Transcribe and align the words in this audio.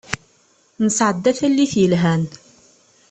Nesεedda 0.83 1.31
tallit 1.37 1.73
yelhan. 1.79 2.23